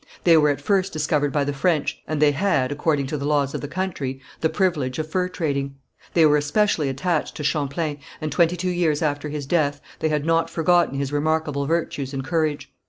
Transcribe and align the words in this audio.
They 0.23 0.35
were 0.35 0.49
at 0.49 0.59
first 0.59 0.91
discovered 0.91 1.31
by 1.31 1.43
the 1.43 1.53
French, 1.53 2.01
and 2.07 2.19
they 2.19 2.31
had, 2.31 2.71
according 2.71 3.05
to 3.05 3.17
the 3.19 3.25
laws 3.27 3.53
of 3.53 3.61
the 3.61 3.67
country, 3.67 4.19
the 4.39 4.49
privilege 4.49 4.97
of 4.97 5.07
fur 5.11 5.29
trading. 5.29 5.75
They 6.15 6.25
were 6.25 6.37
especially 6.37 6.89
attached 6.89 7.35
to 7.35 7.43
Champlain, 7.43 7.99
and 8.19 8.31
twenty 8.31 8.57
two 8.57 8.71
years 8.71 9.03
after 9.03 9.29
his 9.29 9.45
death 9.45 9.79
they 9.99 10.09
had 10.09 10.25
not 10.25 10.49
forgotten 10.49 10.97
his 10.97 11.13
remarkable 11.13 11.67
virtues 11.67 12.15
and 12.15 12.23
courage. 12.23 12.73